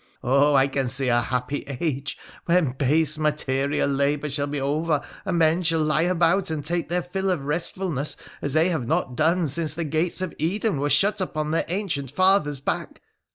Oh! 0.23 0.55
I 0.55 0.67
can 0.67 0.87
see 0.87 1.09
a 1.09 1.21
happy 1.21 1.61
age, 1.79 2.17
when 2.45 2.71
base 2.71 3.19
material 3.19 3.87
labour 3.87 4.31
shall 4.31 4.47
be 4.47 4.59
over, 4.59 4.99
and 5.25 5.37
men 5.37 5.61
shall 5.61 5.81
lie 5.83 6.01
about 6.09 6.49
and 6.49 6.65
take 6.65 6.89
their 6.89 7.03
fill 7.03 7.29
of 7.29 7.45
restfulness 7.45 8.17
as 8.41 8.53
they 8.53 8.69
have 8.69 8.87
not 8.87 9.15
done 9.15 9.47
since 9.47 9.75
the 9.75 9.83
gates 9.83 10.19
of 10.23 10.33
Eden 10.39 10.79
were 10.79 10.89
shut 10.89 11.21
upon 11.21 11.51
their 11.51 11.65
ancient 11.67 12.09
father's 12.09 12.59
back 12.59 13.01